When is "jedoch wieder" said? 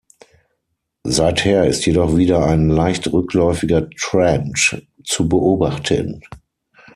1.85-2.43